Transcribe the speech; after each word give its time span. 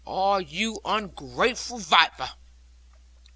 Ah, 0.03 0.37
you 0.37 0.81
ungrateful 0.83 1.77
viper!' 1.77 2.31